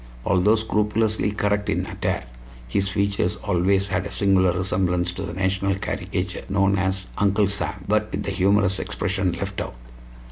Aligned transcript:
Although 0.25 0.55
scrupulously 0.55 1.31
correct 1.31 1.69
in 1.69 1.85
attire, 1.85 2.23
his 2.67 2.89
features 2.89 3.35
always 3.35 3.89
had 3.89 4.07
a 4.07 4.11
singular 4.11 4.51
resemblance 4.51 5.11
to 5.11 5.21
the 5.21 5.33
national 5.33 5.75
caricature 5.75 6.43
known 6.49 6.79
as 6.79 7.05
"Uncle 7.19 7.45
Sam," 7.47 7.85
but 7.87 8.09
with 8.11 8.23
the 8.23 8.31
humorous 8.31 8.79
expression 8.79 9.33
left 9.33 9.61
out. 9.61 9.75